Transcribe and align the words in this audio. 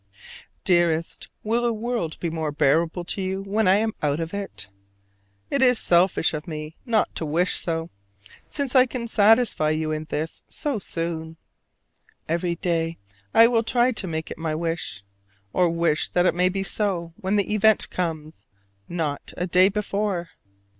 Dearest, 0.63 1.29
will 1.43 1.61
the 1.61 1.71
world 1.73 2.19
be 2.19 2.31
more 2.31 2.51
bearable 2.51 3.05
to 3.05 3.21
you 3.21 3.43
when 3.43 3.67
I 3.67 3.75
am 3.75 3.93
out 4.01 4.19
of 4.19 4.33
it? 4.33 4.67
It 5.51 5.61
is 5.61 5.77
selfish 5.77 6.33
of 6.33 6.47
me 6.47 6.75
not 6.87 7.13
to 7.13 7.23
wish 7.23 7.55
so, 7.57 7.91
since 8.47 8.75
I 8.75 8.87
can 8.87 9.07
satisfy 9.07 9.69
you 9.69 9.91
in 9.91 10.05
this 10.05 10.41
so 10.47 10.79
soon! 10.79 11.37
Every 12.27 12.55
day 12.55 12.97
I 13.31 13.45
will 13.45 13.61
try 13.61 13.91
to 13.91 14.07
make 14.07 14.31
it 14.31 14.39
my 14.39 14.55
wish: 14.55 15.03
or 15.53 15.69
wish 15.69 16.09
that 16.09 16.25
it 16.25 16.33
may 16.33 16.49
be 16.49 16.63
so 16.63 17.13
when 17.17 17.35
the 17.35 17.53
event 17.53 17.91
comes 17.91 18.47
not 18.89 19.31
a 19.37 19.45
day 19.45 19.69
before. 19.69 20.29